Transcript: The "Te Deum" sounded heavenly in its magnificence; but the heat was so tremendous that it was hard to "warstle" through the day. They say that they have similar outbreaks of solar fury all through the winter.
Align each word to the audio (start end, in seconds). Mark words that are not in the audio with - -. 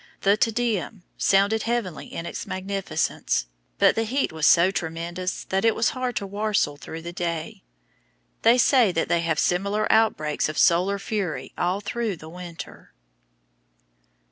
The 0.21 0.35
"Te 0.35 0.49
Deum" 0.49 1.03
sounded 1.15 1.61
heavenly 1.61 2.11
in 2.11 2.25
its 2.25 2.47
magnificence; 2.47 3.45
but 3.77 3.93
the 3.93 4.01
heat 4.03 4.31
was 4.31 4.47
so 4.47 4.71
tremendous 4.71 5.43
that 5.49 5.63
it 5.63 5.75
was 5.75 5.89
hard 5.89 6.15
to 6.15 6.25
"warstle" 6.27 6.75
through 6.75 7.03
the 7.03 7.13
day. 7.13 7.61
They 8.41 8.57
say 8.57 8.91
that 8.93 9.09
they 9.09 9.21
have 9.21 9.37
similar 9.37 9.85
outbreaks 9.91 10.49
of 10.49 10.57
solar 10.57 10.97
fury 10.97 11.53
all 11.55 11.81
through 11.81 12.15
the 12.17 12.29
winter. 12.29 12.93